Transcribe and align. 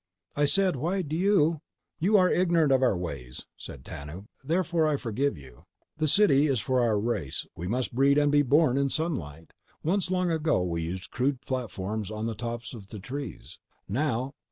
"I 0.35 0.45
said: 0.45 0.77
Why 0.77 1.03
do 1.03 1.15
you—" 1.15 1.61
"You 1.99 2.17
are 2.17 2.27
ignorant 2.27 2.71
of 2.71 2.81
our 2.81 2.97
ways," 2.97 3.45
said 3.55 3.85
Tanub. 3.85 4.25
"Therefore, 4.43 4.87
I 4.87 4.97
forgive 4.97 5.37
you. 5.37 5.65
The 5.97 6.07
city 6.07 6.47
is 6.47 6.59
for 6.59 6.81
our 6.81 6.99
race. 6.99 7.45
We 7.55 7.67
must 7.67 7.93
breed 7.93 8.17
and 8.17 8.31
be 8.31 8.41
born 8.41 8.77
in 8.77 8.89
sunlight. 8.89 9.51
Once—long 9.83 10.31
ago—we 10.31 10.81
used 10.81 11.11
crude 11.11 11.41
platforms 11.41 12.09
on 12.09 12.25
the 12.25 12.33
tops 12.33 12.73
of 12.73 12.87
the 12.87 12.97
trees. 12.97 13.59
Now 13.87 14.33